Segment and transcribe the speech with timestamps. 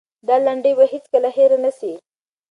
[0.27, 1.93] دا لنډۍ به هېڅکله هېره نه سي.